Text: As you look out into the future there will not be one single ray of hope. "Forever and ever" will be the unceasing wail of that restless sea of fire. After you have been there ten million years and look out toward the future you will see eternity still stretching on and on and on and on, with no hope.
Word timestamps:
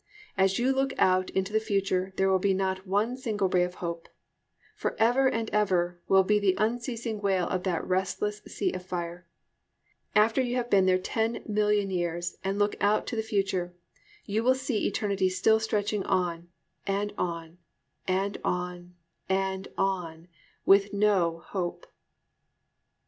As 0.35 0.57
you 0.57 0.73
look 0.73 0.93
out 0.97 1.29
into 1.29 1.53
the 1.53 1.59
future 1.59 2.11
there 2.15 2.27
will 2.27 2.39
not 2.55 2.83
be 2.83 2.89
one 2.89 3.15
single 3.15 3.47
ray 3.49 3.61
of 3.63 3.75
hope. 3.75 4.09
"Forever 4.75 5.29
and 5.29 5.47
ever" 5.51 5.99
will 6.07 6.23
be 6.23 6.39
the 6.39 6.55
unceasing 6.57 7.21
wail 7.21 7.47
of 7.47 7.61
that 7.65 7.85
restless 7.85 8.41
sea 8.47 8.71
of 8.73 8.83
fire. 8.83 9.27
After 10.15 10.41
you 10.41 10.55
have 10.55 10.71
been 10.71 10.87
there 10.87 10.97
ten 10.97 11.43
million 11.45 11.91
years 11.91 12.35
and 12.43 12.57
look 12.57 12.75
out 12.81 13.05
toward 13.05 13.19
the 13.19 13.27
future 13.27 13.75
you 14.25 14.43
will 14.43 14.55
see 14.55 14.87
eternity 14.87 15.29
still 15.29 15.59
stretching 15.59 16.01
on 16.05 16.49
and 16.87 17.13
on 17.15 17.59
and 18.07 18.39
on 18.43 18.95
and 19.29 19.67
on, 19.77 20.27
with 20.65 20.91
no 20.93 21.43
hope. 21.45 21.85